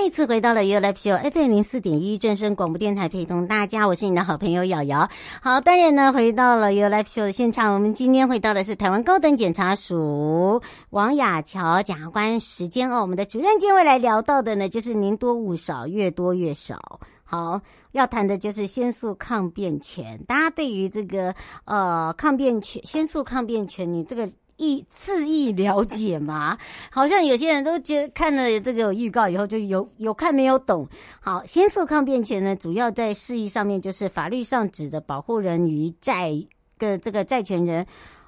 [0.00, 5.06] 再一次回到了 You Live Show FM 零四点一正声广播电台，陪同大家，我是你的好朋友瑶瑶。
[5.42, 13.02] 好，当然呢，回到了 You Live Show 的现场，我们今天回到的是台湾高等检察署王雅乔检察官时间哦。
[13.02, 16.98] 我们的主任今天会来聊到的呢，就是宁多勿少，越多越少。
[17.22, 17.60] 好，
[17.92, 20.18] 要谈的就是先诉抗辩权。
[20.26, 21.34] 大家对于这个
[21.66, 24.26] 呃抗辩权、先诉抗辩权，你这个。
[24.60, 26.58] 意自意了解吗？
[26.92, 30.86] 好像有些人都觉得看了这个预告以后就有有看没有懂。
[31.18, 36.30] 好，先诉抗辩权呢，主要在释义上面就是法律上指的保护人于债
[36.78, 37.86] 的这个债权人，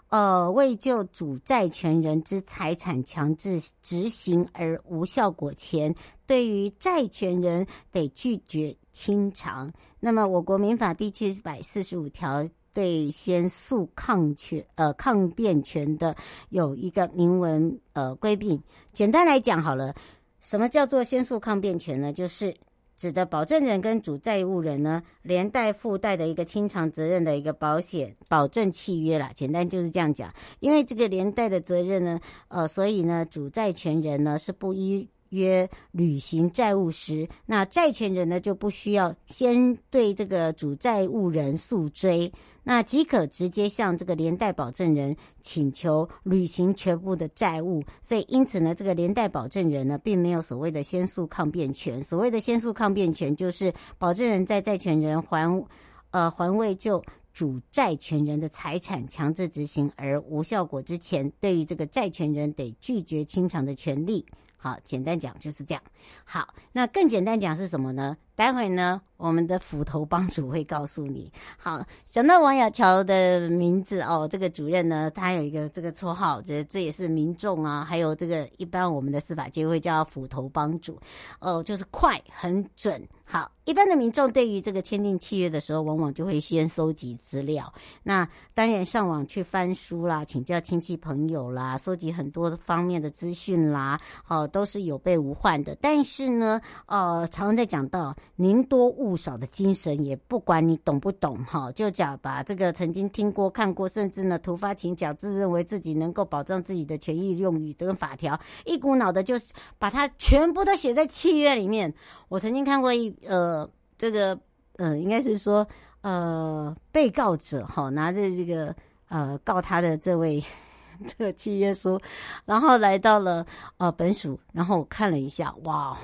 [0.09, 5.95] 呃，为就主债权人之财产强制执行而无效果前，
[6.27, 9.71] 对于债权人得拒绝清偿。
[10.01, 12.49] 那么，我国民法第七百四十五条。
[12.75, 16.15] 对先诉抗权呃抗辩权的
[16.51, 19.95] 有一个明文呃规定，简单来讲好了，
[20.41, 22.12] 什么叫做先诉抗辩权呢？
[22.12, 22.55] 就是
[22.97, 29.31] 指的保证人跟主债务人呢连带附带的一个清偿责任的一个保险保证契约啦。
[29.34, 42.33] 简单就是这样讲，因为这个连带的责任呢，呃，所以呢主债权人呢是不依约履行债务时，那债权人呢就不需要先对这个主债务人诉追。
[42.65, 52.01] 那即可直接向这个连带保证人请求履行全部的债务，所以因此呢，这个连带保证人呢，并没有所谓的先诉抗辩权。
[52.01, 55.67] 所谓的先诉抗辩权，就是保证人在债权人还
[56.13, 64.25] 呃还未就主债权人的财产强制执行而无效果之前，对于这个债权人得拒绝清偿的权利。
[64.62, 65.83] 好，简单讲就是这样。
[66.23, 68.17] 好，那更简单讲是什么呢？
[68.35, 71.31] 待会呢，我们的斧头帮主会告诉你。
[71.59, 80.98] 好，想到王雅乔的名字哦，这个主任呢，他有一个这个绰号，这这也是民众啊，还有这个一般我们的司法界会叫斧头帮主
[81.41, 83.07] 哦，就是快很准。
[83.25, 87.73] 好，一般的民众对于这个签订契约的时候，往往就会先搜集资料。
[88.03, 93.98] 那当然上网去翻书啦，请教亲戚朋友啦，搜集很多方面的资讯啦，
[94.29, 95.75] 哦，都是有备无患的。
[95.81, 109.35] 但是呢，呃，常常在讲到宁多勿少的精神，也不管你懂不懂，哈，就讲把这个曾经听过、看过，甚至呢突发奇想，自认为自己能够保障自己的权益用语跟法条，一股脑的就
[109.79, 111.92] 把它全部都写在契约里面。
[112.29, 113.15] 我曾经看过一。
[113.27, 114.37] 呃，这个
[114.79, 115.65] 呃，应该是说
[116.01, 118.75] 呃，被告者哈拿着这个
[119.09, 120.42] 呃告他的这位
[121.07, 122.01] 这个契约书，
[122.45, 125.97] 然后来到了呃本署，然后我看了一下，哇，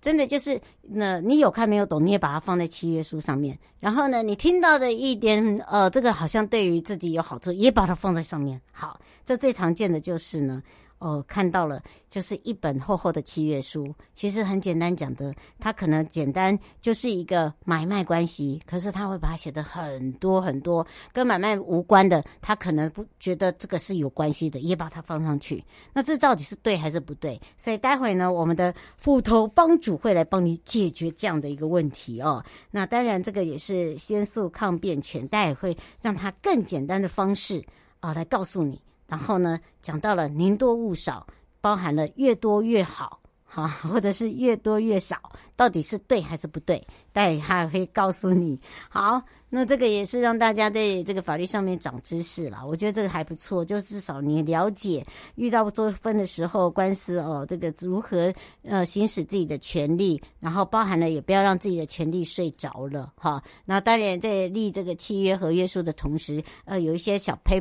[0.00, 8.60] 真的就是那你有看没有懂，你也把它放在契约书上面，然后呢，你听到的一点呃，这个好像对于自己有好处，也把它放在上面。
[8.72, 10.62] 好，这最常见的就是呢。
[10.98, 13.94] 哦，看到了，就是一本厚厚的契约书。
[14.12, 25.64] 其实很简单讲的，它可能简单就是一个买卖关系，可是他会把它写的很多很多跟买卖无关的，他可能不觉得这个是有关系的，也把它放上去。
[25.92, 27.40] 那这到底是对还是不对？
[27.56, 32.44] 所以待会呢，我们的斧头帮主会来帮你解决这样的一个问题哦。
[32.72, 37.64] 那当然，这个也是先诉抗辩权，但也会让他更简单的方式
[38.00, 38.80] 啊来告诉你。
[39.08, 41.26] 然后呢，讲到了宁多勿少，
[41.60, 45.16] 包含了越多越好，哈，或者是越多越少，
[45.56, 46.86] 到底是对还是不对？
[47.12, 48.60] 待他会告诉你。
[48.88, 49.20] 好。
[49.50, 55.02] 那这个也是让大家在这个法律上面长知识了，我觉得这个还不错，就至少你了解
[55.36, 58.30] 遇到纠纷的时候，官司哦，这个如何
[58.62, 63.42] 呃行使自己的权利，然后包含了也不要让自己的权利睡着了哈。
[63.64, 67.58] 那当然在立这个契约合约书的同时，呃，有一些小撇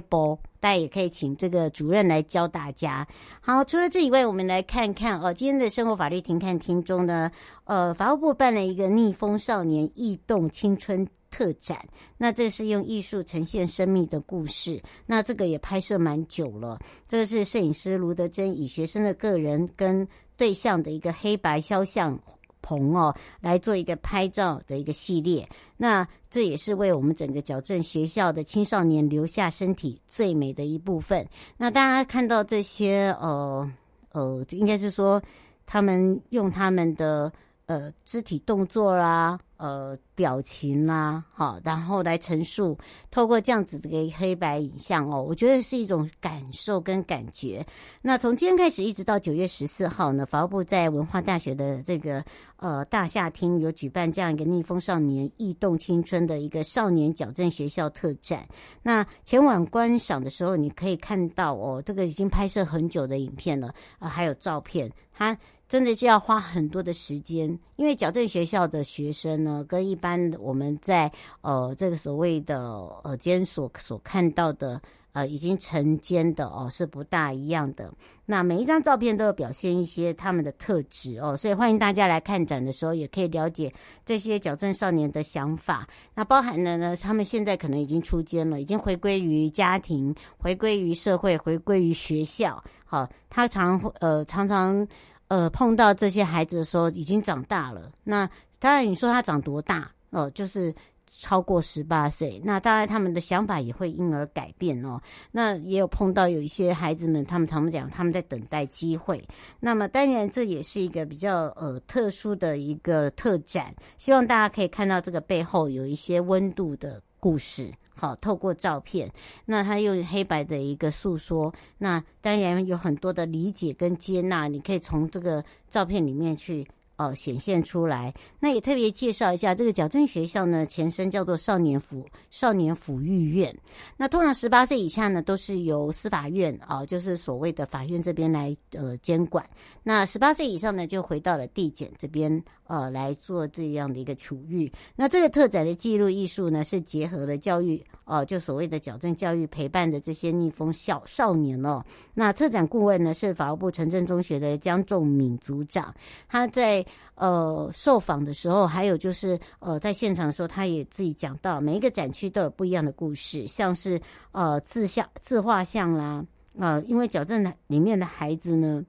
[0.67, 3.07] 那，也可以请这个主任来教大家。
[3.39, 7.31] 好，除了这以外，我们来看看哦，今天的生活法律停看听中呢，
[7.63, 11.87] 呃，法务部办了一个逆风少年异动青春特展，
[12.17, 16.77] 那这是用艺术呈现生命的故事，那这个也拍摄蛮久了。
[17.07, 20.05] 这是摄影师卢德珍以学生的个人跟
[20.35, 22.19] 对象的一个黑白肖像。
[22.67, 25.47] 棚哦，来做一个拍照的一个系列，
[25.77, 31.25] 那这也是为我们整个矫正学校的青少年留下身体最美的一部分。
[31.55, 33.71] 那大家看到这些，呃
[34.11, 35.21] 呃，应该是说
[35.65, 37.31] 他们用他们的。
[37.67, 42.77] 呃，肢体动作啦，呃，表情啦，好，然后来陈述，
[43.09, 47.65] 透过这样子的黑白影像哦，我觉得是一种感受跟感觉。
[48.03, 52.23] 那从今天开始一直到九月十四号呢，法务部在文化大学的这个
[52.57, 58.47] 呃大厦厅有举办这样一个逆风少年异动青春的一个少年矫正学校特展。
[58.83, 65.35] 那前往观赏的时候，你可以看到哦，这个已经拍摄很久的影片了啊，呃，还有照片，它。
[65.67, 71.11] 真的是要花很多的时间，因为矫正学校的学生呢，跟一般我们在
[71.41, 72.57] 呃这个所谓的
[73.03, 74.81] 呃监所所看到的
[75.11, 77.91] 呃已经成监的哦是不大一样的。
[78.25, 83.73] 那每一张照片都有表现一些他们的特质哦，所以欢迎大家来看展的时候，也可以了解
[84.05, 85.85] 这些矫正少年的想法。
[86.15, 92.63] 那包含了呢，他们现在可能已经出监了，已经回归于家庭，回归于社会，回归于学校。
[92.85, 94.87] 好，他常呃常常。
[95.27, 97.91] 呃，碰到这些孩子的时候，已经长大了。
[98.03, 98.29] 那
[98.59, 100.73] 当然，你说他长多大哦，呃，就是
[101.05, 102.39] 超过十八岁。
[102.43, 105.01] 那当然，他们的想法也会因而改变哦。
[105.31, 109.21] 那也有碰到有一些孩子们，他们常常讲他们在等待机会。
[109.59, 117.71] 那么，当然这也是一个比较呃特殊的一个特展，希望大家可以看到这个背后有一些温度的故事。
[117.97, 119.11] 好，透过照片，
[119.45, 126.67] 那他用黑白的一个诉说，那当然有很多的理解跟接纳，你可以从这个照片里面去。
[126.97, 128.13] 哦，显现出来。
[128.39, 133.55] 那也特别介绍一下这个矫正学校呢，前身叫做少年抚少年抚育院。
[133.95, 139.47] 那通常十八岁以下呢，都是由司法院啊、就是所谓的法院这边来呃监管。
[139.83, 144.71] 那十八岁以上呢，就回到了地检这边呃来做这样的一个处遇。
[144.95, 151.83] 那这个特展的记录艺术呢，是结合了教育哦、就所谓的矫正教育陪伴的这些逆风少少年哦。
[152.13, 155.93] 那策展顾问呢，是法务部城镇中学的江仲敏组长，
[156.27, 156.83] 他在。
[157.15, 163.99] 呃，受访的时候，还有就是呃，在现场的时候，他也自己讲到，每一个展区都有不一样的故事，像是
[164.31, 166.23] 呃自像自画像啦，
[166.59, 168.85] 呃，因为矫正里面的孩子呢，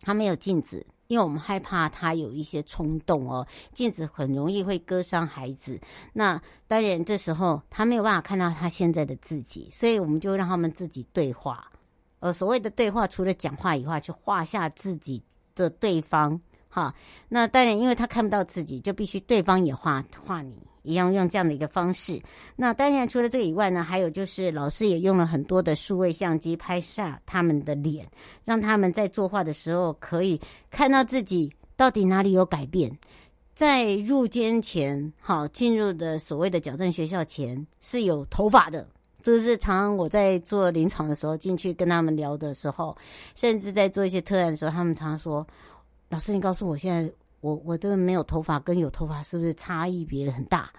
[0.00, 5.78] 他没有镜子，因为我们害怕他有一些冲动哦，镜子很容易会割伤孩子。
[6.12, 11.70] 那当然这时候他没有办法看到他现在的自己，所以我们就让他们自己对话。
[12.18, 15.22] 呃，所谓的对话，除了讲话以外，去画下自己
[15.54, 16.40] 的对方。
[16.72, 16.94] 好，
[17.28, 22.22] 那当然，因为他看不到自己，就必须对方也画画你，一样用这样的一个方式。
[22.54, 28.08] 那当然，除了这个以外呢，还有就是老师也用了很多的数位相机拍下他们的脸，
[28.44, 30.40] 让他们在作画的时候可以
[30.70, 32.96] 看到自己到底哪里有改变。
[33.52, 38.88] 在入监前，好，进入的所谓的矫正学校前是有头发的，
[39.20, 42.96] 这是常常我在做临床的时候进去跟他们聊的时候，
[43.34, 45.44] 甚至在做一些特案的时候，他们常常说。
[46.10, 47.10] 老师，你告诉我，现在
[47.40, 50.70] 我我这个没有头发跟有头发是不是差异别很大？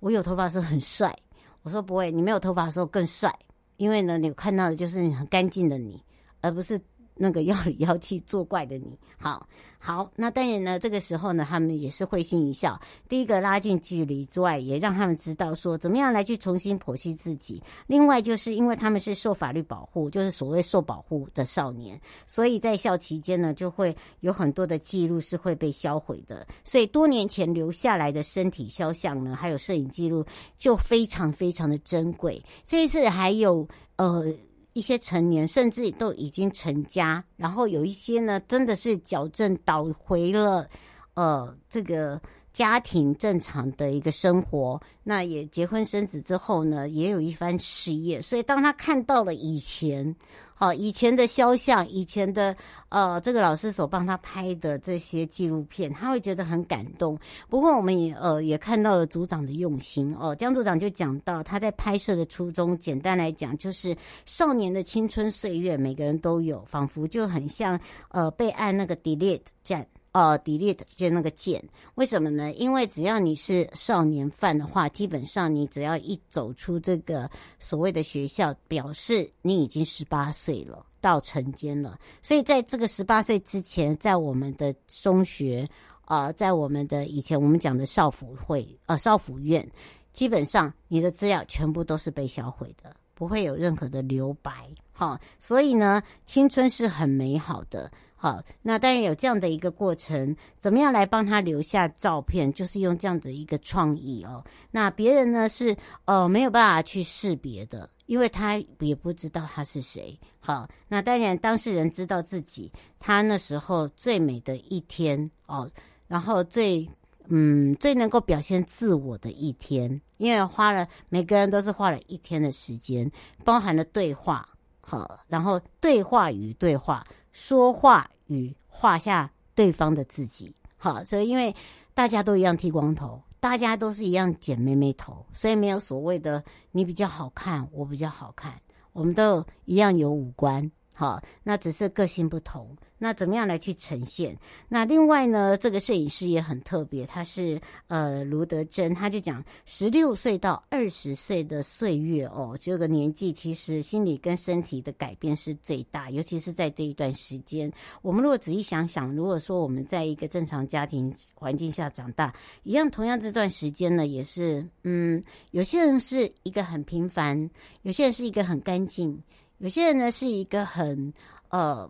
[0.00, 1.16] 我有头发是很帅，
[1.62, 3.34] 我说不会，你没有头发的时候更帅，
[3.78, 6.04] 因为呢，你看到的就是你很干净的你，
[6.42, 6.78] 而不是。
[7.22, 9.46] 那个妖里妖气作怪的你，好
[9.82, 12.78] 好，那当然呢，这个时候呢，他们也是会心一笑。
[13.08, 17.62] 第一个拉近距离之外，也让他们知道说怎么样来去重新剖析自己。
[17.86, 26.46] 另外，就是因为他们是受法律保护，就是所谓受保护的少年，所以在校期间呢，就会有很多的记录是会被销毁的。
[26.62, 30.22] 所以多年前留下来的身体肖像呢，还有摄影记录，
[30.58, 32.44] 就非常非常的珍贵。
[32.66, 34.30] 这一次还有呃。
[34.72, 40.68] 一些成年甚至都已经成家，然后有一些呢，真的是矫正倒回了，
[41.14, 42.20] 呃，这个
[42.52, 50.14] 家庭正常的一个生活，那也结婚生子之后呢，也有一番事业，所以当他看到了以前。
[50.60, 52.54] 哦，以前的肖像，以前的
[52.90, 57.18] 呃，这个老师所帮他拍的这些纪录片，他会觉得很感动。
[57.48, 60.36] 不过，我们也呃也看到了组长的用心哦。
[60.36, 71.62] 江组长就讲到他在拍摄的初衷，简单来讲就是少年的青春岁月，每个人都有，仿佛就很像呃被按那个 delete 键呃，delete 就那个键，
[71.94, 72.52] 为什么呢？
[72.54, 81.96] 因为只要你是少年犯的话，基本上你只要一走出这个所谓的学校，表示你已经十八岁了，到成监了。
[82.22, 85.68] 所以在这个十八岁之前，在我们的中学，
[86.06, 89.64] 呃，在我们的以前我们讲的少辅会，呃，少辅院，
[90.12, 94.68] 基本上你的资料全部都是被销毁的，不会有任何的留白。
[94.92, 97.88] 好，所以呢，青春是很美好的。
[98.22, 102.52] 好，那当然有这样的一个过程，怎么样来帮他留下照片？
[102.52, 104.44] 就是用这样的一个创意哦。
[104.70, 105.74] 那别人呢是
[106.04, 110.20] 呃没有办法去识别的，因为他也不知道他是谁。
[110.38, 115.70] 好，那当然当事人知道自己他那时候最美的一天哦，
[116.06, 116.86] 然后最
[117.28, 123.10] 嗯最能够表现自我的一天，因为花了每个人都是花了一天的时间，
[123.46, 124.46] 包含了对话，
[124.82, 127.02] 好，然后对话与对话。
[127.32, 131.54] 说话与画下对方的自己，好，所以因为
[131.94, 138.60] 大家都一样剃光头，大家都是一样剪妹妹头，所以没有所谓的你比较好看，我比较好看，
[138.92, 140.70] 我们都一样有五官。
[141.00, 142.76] 好，那只是个性不同。
[142.98, 144.36] 那怎么样来去呈现？
[144.68, 157.72] 那另外呢，这个摄影师也很特别，他是呃卢德珍，他就讲十六岁到二十岁的岁月哦，这个年纪其实心理跟身体的改变是最大，尤其是在这一段时间。
[158.02, 162.30] 我们如果仔细想想，如果说我们在一个正常家庭环境下长大，
[162.64, 167.48] 一样同样这段时间呢，也是嗯，有些人是一个很平凡，
[167.80, 169.18] 有些人是一个很干净。
[169.60, 171.12] 有些人呢是一个很
[171.50, 171.88] 呃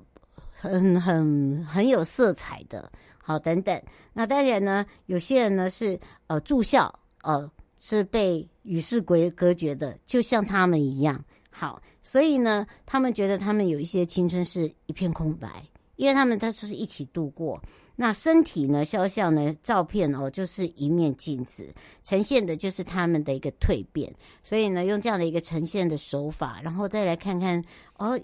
[0.52, 3.80] 很很很有色彩的，好等等。
[4.12, 11.24] 那当然呢，有些人呢是呃住校，呃是被与世隔隔绝的，就像他们一样。
[11.48, 17.60] 好，所以呢，他们觉得他们有一些青春是一片空白，因为他们都是一起度过。
[18.02, 18.82] 那身体呢？
[18.82, 19.54] 肖像呢？
[19.62, 21.68] 照片哦，就是一面镜子，
[22.02, 24.10] 呈现的就是他们的一个蜕变。
[24.42, 27.62] 所以呢，用这样的一个呈现的手法，然后再来看看
[27.98, 28.18] 哦，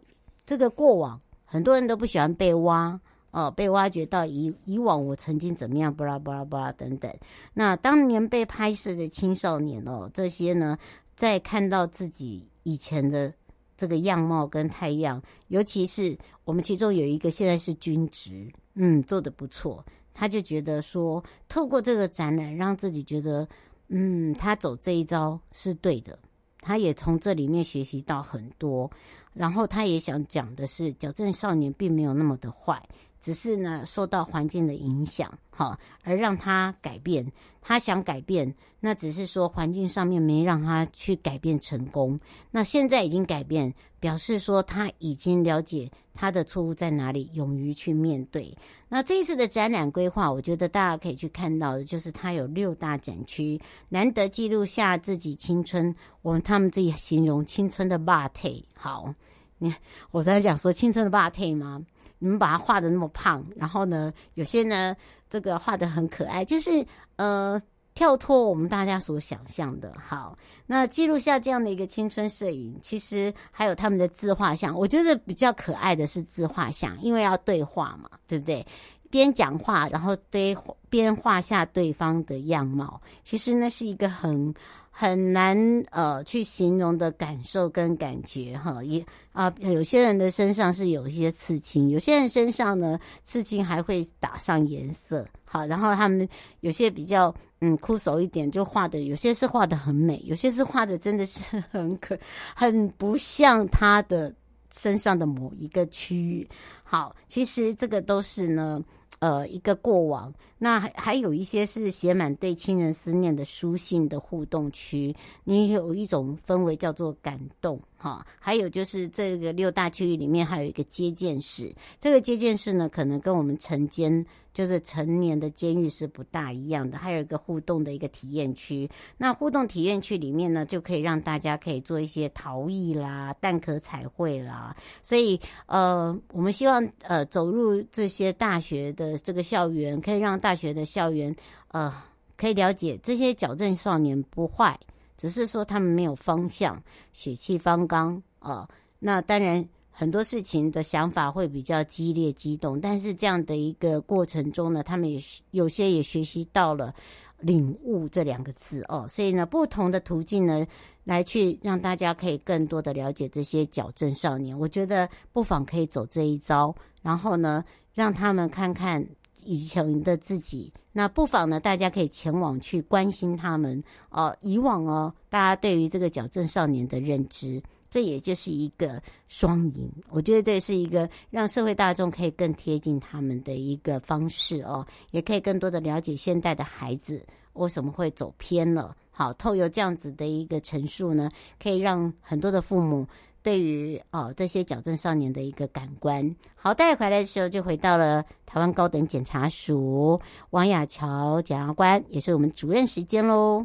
[0.46, 2.98] 这个过往，很多人都不喜欢被挖
[3.32, 7.14] 哦，被挖掘到以以往我曾经怎么样，巴拉巴拉巴拉等等。
[7.52, 10.78] 那当年被拍摄的青少年哦，这些呢，
[11.14, 13.30] 在看到自己以前的
[13.76, 18.50] 这个样貌跟太阳，尤其是我们其中有一个现在是均值。
[18.74, 23.48] 嗯，做得不错，他就觉得说，透过这个展览，让自己觉得，
[23.88, 26.18] 嗯，他走这一招是对的。
[26.60, 28.90] 他也从这里面学习到很多，
[29.32, 32.82] 然后他也想讲的是，矫正少年并没有那么的坏，
[33.20, 37.32] 只是呢受到环境的影响，哈，而让他改变。
[37.68, 42.20] 他想改变，那只是说环境上面没让他去改变成功。
[42.52, 48.56] 那现在已经改变，表示说他已经了解他的错误在哪里，勇于去面对。
[48.88, 55.92] 那这一次的展览规划，我觉得大家可以去看到的，就是他有六大展区，难得记录下自己青春。
[56.22, 58.64] 我们他们自己形容青春的霸体。
[58.76, 59.12] 好，
[59.58, 59.74] 你
[60.12, 61.84] 我在讲说青春的霸体吗？
[62.18, 64.96] 你们把它画得那么胖，然后呢，有些呢。
[65.28, 67.60] 这个画得很可爱，就是呃
[67.96, 69.92] 跳脱我们大家所想象的。
[70.00, 74.72] 好，那记录下这样的一个青春摄影，其实还有他们的自画像。
[74.72, 78.64] 我觉得比较可爱的是自画像，因为要对话嘛，对不对？
[79.10, 80.56] 边讲话，然后对
[80.88, 84.54] 边画下对方的样貌，其实那是一个很。
[84.98, 85.58] 很难
[85.90, 96.26] 呃去形容的感受跟感觉哈，也啊有些人的身上是有一些刺青，有些人身上呢刺青还会打上颜色，好，然后他们
[96.60, 102.18] 有些比较嗯枯涩一点，就画的有些是画的很美，有些是画的真的是很可
[102.56, 104.34] 很不像他的
[104.72, 106.48] 身上的某一个区域。
[106.82, 108.82] 好，其实这个都是呢。
[109.18, 117.80] 呃，一个过往，那还还有一些是写满对亲人思念的书信的互动区，你有一种氛围叫做感动。
[117.96, 118.26] 哈。
[118.38, 124.24] 还有就是这个六大区域里面还有一个接见室，这个接见室呢，可能跟我们成间。
[124.56, 128.88] 就是成年的监狱是不大一样的，还有一个互动的一个体验区。
[129.18, 134.74] 那互动体验区里面呢，就可以让大家可以做一些陶艺啦、蛋壳彩绘啦。
[135.02, 141.36] 所以，呃，我们希望呃走入这些大学的这个校园，可以让大学的校园
[141.68, 141.92] 呃
[142.38, 144.80] 可以了解这些矫正少年不坏，
[145.16, 146.82] 只是说他们没有方向，
[147.12, 148.68] 血气方刚啊、
[148.98, 149.66] 那当然。
[149.98, 155.18] 很多事情的想法会比较激烈激动，但是这样的一个过程中呢，他们也
[155.52, 156.94] 有些也学习到了
[157.40, 160.66] 领悟这两个字哦，所以呢，不同的途径呢，
[161.04, 169.02] 来去让大家可以更多的了解这些矫正少年，我觉得不妨可以走这一招，然后呢，让他们看看
[169.46, 170.72] 以前的自己。
[170.92, 173.82] 那不妨呢，大家可以前往去关心他们。
[174.10, 179.90] 哦、以往哦，大家对于这个矫正少年的认知，这也就是一个双赢。
[180.08, 188.96] 我觉得这是一个让社会大众可以更贴近他们的一个方式哦，也可以更多的了解现代的孩子为什么会走偏了。
[189.10, 191.30] 好，透过这样子的一个陈述呢，
[191.62, 193.06] 可以让很多的父母。
[193.46, 203.64] 对于哦这些矫正少年的一个感官，好，带回来的时候就回到了台湾高等检察署王雅乔检察官，也是我们主任时间喽。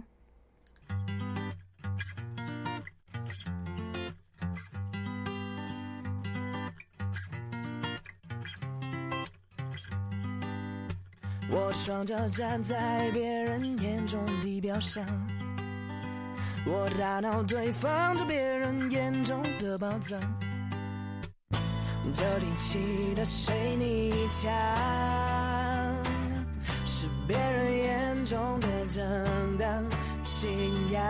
[11.50, 15.04] 我双脚站在别人眼中的表象。
[16.64, 20.20] 我大脑堆放着别人眼中的宝藏，
[22.14, 24.52] 这里砌的水泥墙
[26.86, 29.84] 是别人眼中的正当
[30.24, 30.52] 信
[30.92, 31.02] 仰，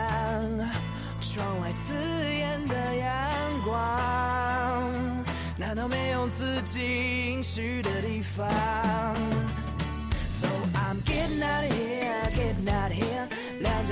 [1.19, 3.11] 窗外刺眼的阳
[3.65, 4.91] 光，
[5.57, 8.47] 难道没有自己应许的地方
[10.25, 12.00] ？So I'm getting out of here,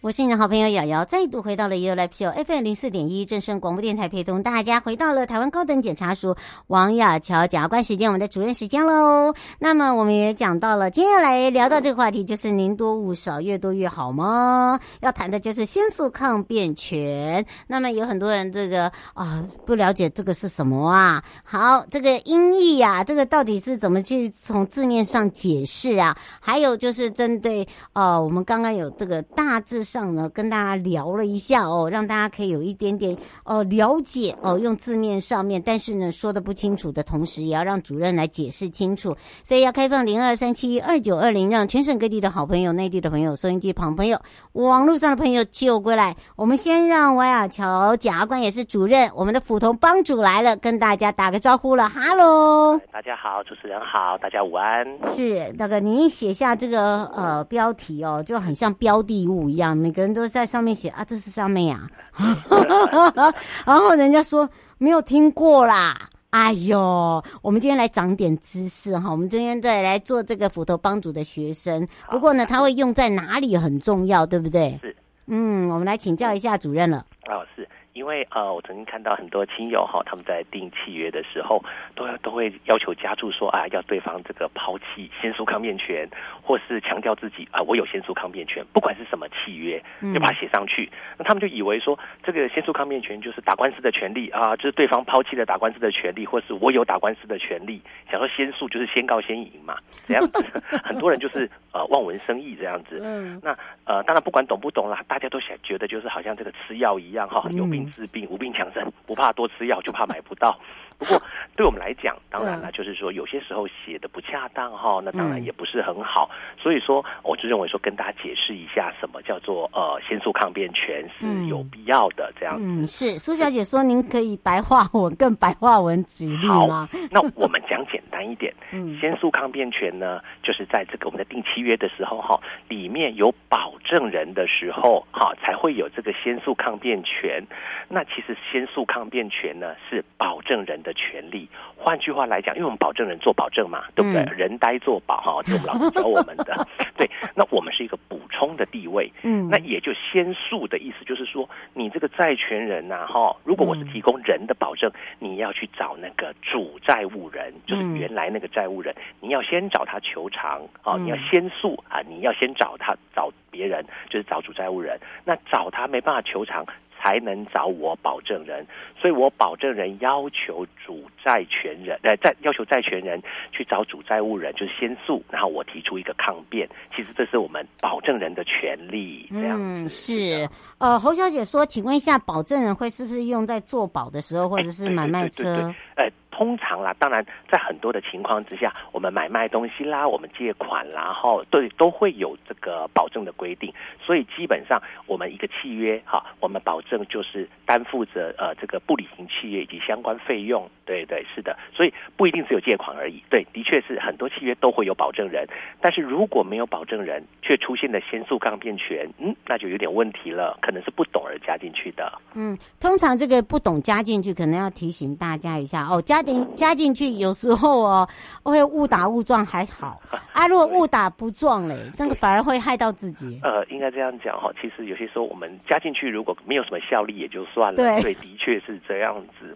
[0.00, 6.36] 我是你的好朋友瑶瑶，再度回到了 You Live Show FM 零四点一正声广播电台，陪同大家回到了台湾高等检察署
[6.68, 9.34] 王雅乔检察官时间，我们的主任时间喽。
[9.58, 14.78] 那么我们也讲到了，接下来聊到这个话题就是宁多勿少，越多越好吗？
[15.00, 17.44] 要谈的就是先诉抗辩权。
[17.66, 21.20] 那么有很多人这个啊、不了解这个是什么啊？
[21.42, 26.16] 好，这个音译呀，这个到底是怎么去从字面上解释啊？
[26.38, 29.87] 还有就是针对呃，我们刚刚有这个大致。
[29.88, 44.20] 上呢，跟大家聊了一下哦，让大家可以有一点点哦了解哦，用字面上面，但是呢说的不清楚的同时，也要让主任来解释清楚，所以要开放零二三七二九二零，让全省各地的好朋友、内地的朋友、收音机旁朋友、
[44.52, 46.14] 网络上的朋友就过来。
[46.36, 54.86] 我们先让王雅乔检察官也是主任，我们的普通帮主来了，跟大家打个招呼了，哈喽，大家好，主持人好，大家午安。
[55.06, 59.77] 是那个您写下这个呃标题哦，就很像标的物一样。
[59.78, 61.88] 每个人都在上面写啊，这是上面呀，
[63.64, 66.10] 然后人家说没有听过啦。
[66.30, 69.10] 哎呦，我们今天来长点知识哈。
[69.10, 74.78] 我们今天再来做这个斧头帮主的学生，不过呢，他会用在哪里很重要，对不对？
[74.82, 74.94] 是。
[75.26, 77.04] 嗯，我们来请教一下主任了。
[77.28, 77.66] 哦，是。
[77.98, 81.60] 因为呃，我曾经看到很多亲友哈，他们在订契约的时候，
[81.96, 86.08] 都要都会要求家注说啊，要对方这个抛弃先诉抗辩权，
[86.40, 89.82] 或是强调自己啊，我有先诉抗辩权，不管是什么契约，
[90.14, 90.88] 就把它写上去。
[91.16, 100.44] 那他们就以为说，这个先诉抗辩权就是打官司的权利啊，就是对方抛弃了打官司的权利，或是我有打官司的权利，想说先诉就是先告先赢嘛，这样子，
[100.84, 103.00] 很多人就是呃望文生义这样子。
[103.02, 103.50] 嗯，那
[103.86, 107.87] 呃，当然不管懂不懂啦，大家都想觉得就是好像这个吃药一样哈，有病。
[107.92, 110.58] 治病无病强身，不怕多吃药，就怕买不到。
[110.98, 111.22] 不过，
[111.56, 116.28] 对我们来讲，当然了，就是说有些时候写的不恰当哈，那当然也不是很好。
[116.60, 122.32] 所以说，我就认为说，跟大家解释一下，什么叫做呃先诉抗辩权是有必要的。
[122.38, 126.88] 这样嗯，是苏小姐说，您可以白话文更白话文举例吗？
[127.10, 128.52] 那我们讲简单一点。
[128.72, 137.42] 嗯，先诉抗辩权呢，就是在这个我们的定契约的时候哈，里面有保证人的时候哈，才会有这个先诉抗辩权。
[137.88, 141.48] 那其实先诉抗辩权呢，是保证人的权利。
[141.76, 144.22] 换句话来讲，因为我们保证人做保证嘛，对不对？
[144.22, 146.66] 嗯、人呆做保哈，这我们老师教我们的。
[146.96, 149.10] 对，那我们是一个补充的地位。
[149.22, 164.98] 嗯，那也就先诉的意思，就是说你这个债权人呐，哈，如果我是提供人的保证，你要去找那个主债务人，就是原来那个债务人，你要先找他求偿啊，你要先诉啊，你要先找他找别人，就是找主债务人。
[165.24, 166.66] 那找他没办法求偿。
[167.00, 168.66] 才能找我保证人，
[169.00, 176.68] 所以我保证人要求主债权人，呃，债要求债权人去找主债务人，就是先诉，然后我提出一个抗辩。
[176.94, 179.28] 其实这是我们保证人的权利。
[179.30, 180.48] 这样嗯，是。
[180.78, 185.72] 呃，侯小姐说，请问一下，保证人会是不是用在做保的时候，或者是买卖车？
[185.94, 193.74] 哎通常啦，当然在很多的情况之下，我们买卖东西啦，我们借款啦，哈，对，都会有这个保证的规定。
[194.00, 200.70] 所以基本上，我们一个契约哈，我们保证就是担负着呃这个不履行契约以及相关费用。
[200.84, 201.58] 对对，是的。
[201.74, 203.20] 所以不一定只有借款而已。
[203.28, 205.44] 对，的确是很多契约都会有保证人，
[205.80, 212.10] 但是如果没有保证人，却出现了先诉抗辩权，嗯，那就有点问题了，可能是不懂而加进去的。
[212.34, 218.08] 嗯，通常这个不懂加进去，可能要提醒大家一下哦，加进加进去有时候哦
[218.42, 219.98] 会误打误撞还好
[220.34, 223.40] 啊，如果误打不撞嘞，那个反而会害到自己。
[223.42, 229.50] 呃，应该这样讲哈，其实有些时候我们加进去如果没有什么效力也就算了，对，对，的确是这样子。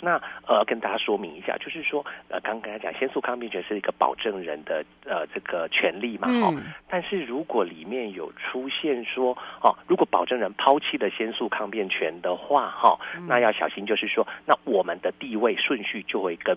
[0.00, 6.62] 那呃，跟大家说明一下，就是说呃，刚刚讲先诉抗辩权是一个保证人的呃这个权利嘛，哈、嗯。
[6.88, 16.56] 但是如果里面有出现说哦，如果保证人抛弃了先诉抗辩权的话，哈，那要小心，就是说，那我们的地位顺序就会跟。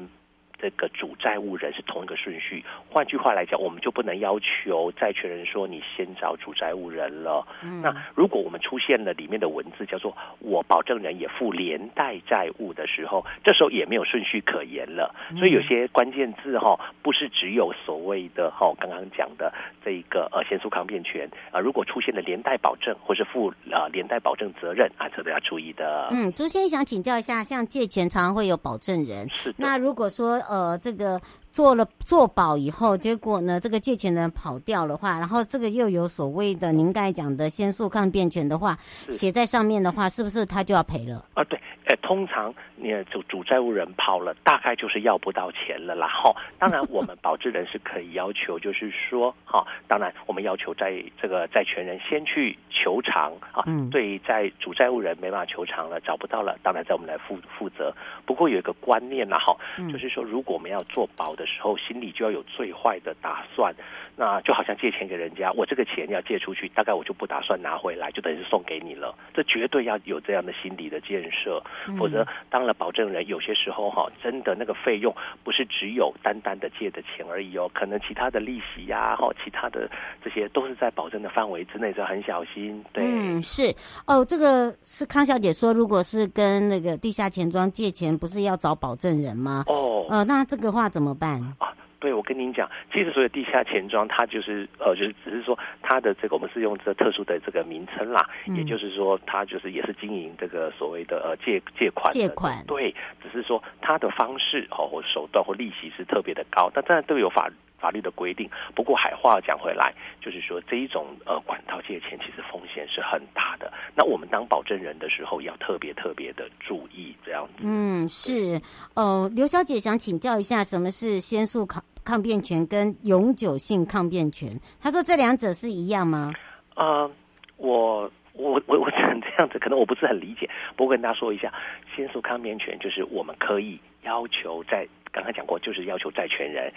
[0.61, 7.43] 这个主债务人是同一个顺序，换句话来讲，我们就不能要求债权人说你先找主债务人了。
[7.63, 15.15] 嗯、那如果我们出现了里面的文字叫做“我保证人也负连带债务”的时候，这时候也没有顺序可言了。
[15.39, 19.51] 所以有些关键字哈，不是只有所谓的哈刚刚讲的
[19.83, 26.09] 这一个呃先诉抗辩权啊，如果出现了连带保证或是负呃连带保证责任啊，这都要注意的。
[26.11, 29.55] 嗯，朱先生想请教一下，像借钱常常会有保证人，是的。
[29.57, 31.17] 那如果说呃，这个
[31.49, 38.77] 做了做保以后，结果呢，这个借钱人跑掉的话，然后这个又有所谓的您刚才讲的先诉抗辩权的话，
[39.09, 41.23] 写在上面的话，是不是他就要赔了？
[41.35, 41.57] 啊，对，
[41.91, 46.07] 呃，通常你主主债务人跑了，大概就是要不到钱了啦。
[46.07, 53.61] 哈， 当然我们保证人是可以要求，就是说，哈，当然我们要求债这个债权人先去求偿啊。
[53.67, 57.93] 嗯，对，在主债务人没办法求偿了，找不到了，当然在我们来负负责。
[58.25, 59.53] 不过有一个观念啦，哈，
[59.91, 63.75] 就是说，如果我们要做保的时候，心里就要有最坏的打算。
[64.17, 69.15] 那就好像借钱给人家，我这个钱要借出去，大概我就不打算拿回来，就等于是送给你了。
[69.33, 71.63] 这绝对要有这样的心理的建设，
[71.97, 75.13] 否则当了保证人，有些时候哈，真的那个费用
[75.43, 79.89] 不是只有单单的借的钱而已哦，可能其他的利息呀，哈，其他的
[80.23, 82.83] 这些都是在保证的范围之内，就很小心。
[82.93, 83.73] 对，嗯，是
[84.05, 89.63] 哦，这个是康小姐说，如果是跟那个地下钱庄借钱，不是要找保证人吗？
[89.67, 91.41] 哦，呃，那这个话怎么办？
[91.57, 102.11] 啊对，我跟您讲，其实所有地下钱庄，它就是呃，就是只是说它的这个，我们是用这特殊的这个名称啦，嗯、也就是说，它就是也是经营这个所谓的呃借借款。
[102.11, 102.65] 借款。
[102.65, 108.49] 对，只是说它的方式哦，或手段或利息是特别的高，但当然都有法法律的规定。
[108.73, 113.71] 不过海话讲回来，就是说这一种呃管道借钱，其实风险是很大的。
[113.95, 117.61] 那我们当保证人的时候，要特别特别的注意这样子。
[117.61, 118.59] 嗯，是。
[118.95, 121.83] 哦、呃，刘小姐想请教一下，什么是先诉抗？
[122.03, 126.33] 抗辩权跟永久性抗辩权，他说这两者是一样吗？
[126.75, 127.09] 呃，
[127.57, 130.49] 我我我我讲这样子，可能我不是很理解。
[130.75, 131.53] 不过跟大家说一下，
[131.95, 136.73] 先诉抗辩权就是我们可以要求在刚才讲过，就是要求债权人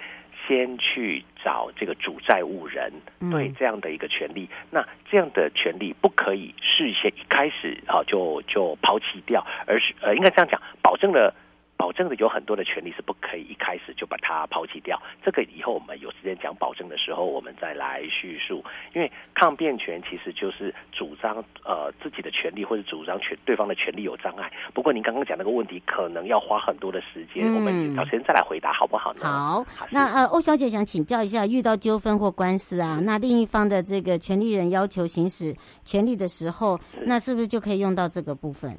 [0.46, 2.92] 先去找这个主债务人，
[3.30, 4.48] 对这样的一个权利。
[4.50, 11.34] 嗯、那这样的权利不可以事先一开始啊就就抛弃掉，而是呃应该这样讲，保证了。
[11.84, 14.98] 保证的有很多的权利是不可以一开始就把它抛弃掉。
[15.22, 18.64] 这个以后我们有时间讲保证的时候，我们再来叙述。
[18.94, 24.50] 因为抗辩权其实就是主张呃自己的权利或者主张权对方的权利有障碍。
[24.72, 29.20] 不过您刚刚讲那个问题，可能要花很多的时间，嗯、我们找时间再来回答好不好呢？
[29.24, 38.74] 好，好那呃欧小姐想请教一下，遇到纠纷或官司啊，那另一方的这个权利人要求行使权利的时候，那是不是就可以用到这个部分？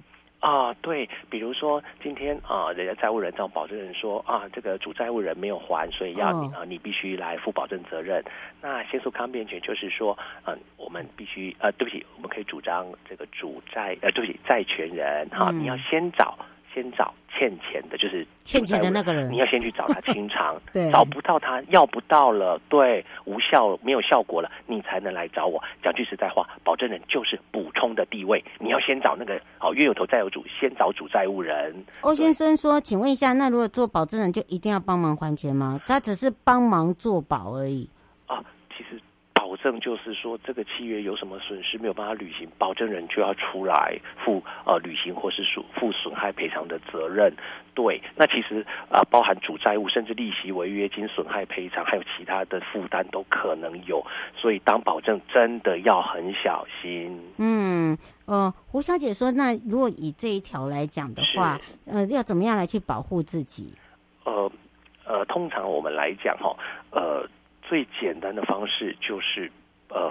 [0.46, 8.24] 啊，对，比如说今天啊，人家债务人找保证人说啊，这个主债务人没有还，所以要你啊，你必须来负保证责任。
[8.62, 16.38] 那先诉抗辩权就是说，嗯、啊，我们必须呃、啊，对不起，我们可以主张这个主债呃，对不起，债权人哈、啊，你要先找。
[16.76, 20.62] 先找欠钱的，就是欠钱的那个人，你要先去找他清偿。
[20.74, 25.64] 对，找不到他，要不到了，对，无效，没有效果了，你才能来找我。
[25.82, 31.74] 讲句实在话，保证人就是补充的地位，你要先找那个好，冤有头债有主，先找主债务人。
[32.02, 35.80] 欧先生说，请问一下，那如果做保证人就一定要帮忙还钱吗？
[35.88, 37.90] 他只是帮忙做保而已。
[39.46, 47.32] 保证就是说，这个契约有什么损失没有办法履行，保证人就要出来负呃履行或是损负损害赔偿的责任。
[47.76, 54.04] 对，那其实啊、呃，包含主债务，甚至利息、违约金、损害赔偿，还有其他的负担都可能有。
[54.36, 57.22] 所以当保证真的要很小心。
[57.38, 63.76] 嗯，呃，胡小姐说，那如果以这一条来讲的话，呃，要怎么样来去保护自己？
[64.24, 64.52] 呃
[65.06, 66.58] 呃，通常我们来讲哈，
[66.90, 67.24] 呃，
[67.68, 69.52] 最简单的方式就是
[69.90, 70.10] 呃，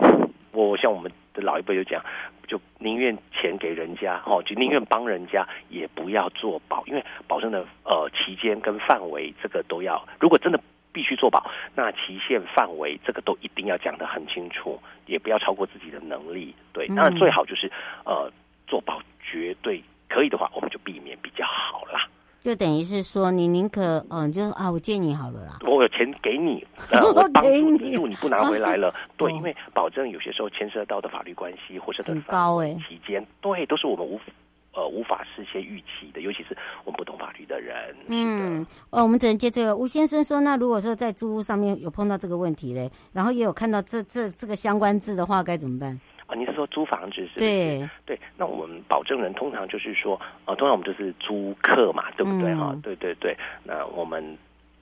[0.53, 2.05] 我像我们的老一辈就讲，
[2.47, 10.61] 就宁愿钱给人家，哦，就宁愿帮人家，也不要做保，因为保证的呃期间跟范围这个都要，如果真的。
[10.95, 16.55] 必须做保，那期限范围这个都一定要讲得很清楚，也不要超过自己的能力。
[16.73, 17.69] 对，那最好就是
[18.05, 18.31] 呃
[18.69, 22.09] 做保绝对可以的话，我们就避免比较好啦。
[22.45, 28.95] 就等于是说，你宁可嗯，就啊，我借你好了啦，我有钱给你， 呃、我帮助资助你不拿回来了。
[29.17, 34.21] 对，因为保证有些时候牵涉到的法律关系或者很高哎期间，对，都是我们无。
[34.77, 36.49] 呃，无法事先预期的，尤其是
[36.85, 37.95] 我们不懂法律的人。
[38.09, 46.01] 嗯，哦，我们只能接这个吴先生说，那如果说在租屋上面有碰到这个问题嘞，然后也有看到这这这个相关字的话，该怎么办？
[46.35, 47.41] 啊，你是说租房子是不是？
[47.41, 52.71] 对对，那我们保证人通常就是说，呃，通常我们就是租客嘛，对不对哈？
[52.73, 54.37] 嗯、对对对，那我们。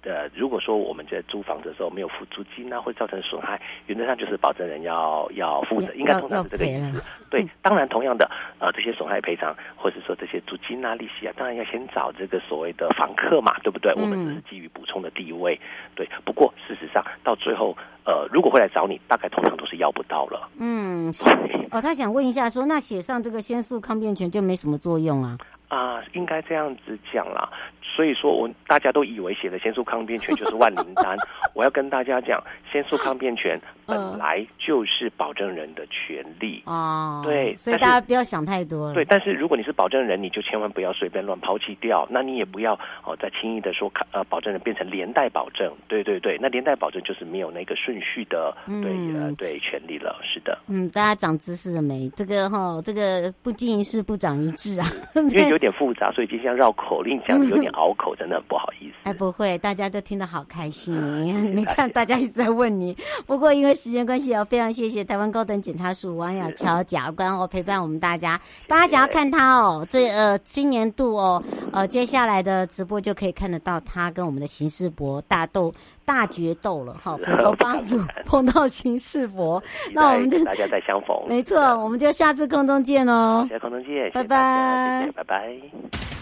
[0.05, 7.03] 呃，如果说我们在租房子的时候没有付租金啊，会造成损害，原则上就是保证人要要负责，应该通常是这个意思。
[7.31, 13.93] 对，当然同样的，呃，这些损害赔偿或者说这些租金啊、利息啊，当然要先找这个所谓的房客嘛，对不对？
[13.95, 15.59] 我们只是基于补充的地位。
[15.95, 20.49] 对，不过事实上到最后，呃，如果会来找你，大概通常都是要不到了。
[20.59, 21.13] 嗯，
[21.71, 25.39] 哦，他想问一下说，说那写上这个先诉抗辩权就没什么作用啊？
[25.69, 27.49] 啊、呃，应该这样子讲啦。
[27.95, 31.17] 所以说，我大家都以为写的先诉抗辩权就是万灵丹。
[31.55, 37.21] 我要跟大家讲，先诉抗辩权本来就是保证人的权利哦。
[37.25, 38.93] 对，所以大家不要想太多。
[38.95, 42.07] 对，但是如果你是保证人，你就千万不要随便乱抛弃掉。
[42.11, 42.73] 那你也不要
[43.05, 45.71] 哦，再轻易的说，呃，保证人变成连带保证。
[45.89, 50.19] 对对对，那连带保证就是没有那个顺序的，对呃对权利了。
[50.23, 50.59] 是的。
[50.69, 52.09] 嗯，大家长知识了没？
[52.17, 54.87] 这个哈，这个不经一事不长一智啊。
[55.15, 58.95] 因为有点复杂，所以就像绕口令讲有点 拗口，真的很不好意思。
[59.03, 60.95] 哎，不会，大家都听得好开心。
[61.57, 62.97] 你看，大家一直在问你。
[63.27, 68.41] 不过因为时间关系，要非常谢谢台湾高等检察署王雅乔检察官哦，陪伴我们大家。
[68.69, 71.43] 大家想要看他哦，这呃今年度哦，
[71.73, 77.17] 呃接下来的直播就可以看得到他跟我们的刑事博大斗大决斗了哈。
[77.25, 81.17] 斧头帮主碰到刑事博， 那我们就大家再相逢。
[81.29, 83.47] 没错，我们就下次空中见哦。
[83.51, 86.22] 下次空中见，拜拜，拜拜。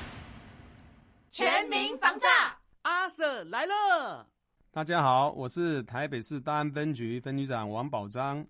[1.33, 4.27] 全民防诈，阿 Sir 来了。
[4.73, 8.45] 大家好，我是台北市大安分局分局长王宝章。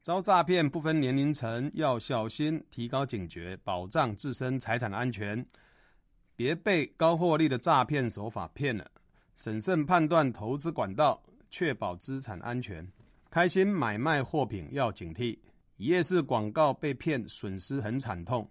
[0.00, 5.44] 遭诈骗不分年龄层，要小心，提高警觉，保障自身财产安全，
[6.34, 8.90] 别被高获利的诈骗手法骗了。
[9.36, 12.90] 审慎判断投资管道，确保资产安全。
[13.28, 15.38] 开心买卖货品要警惕，
[15.76, 18.50] 一夜式广告被骗，损失很惨痛。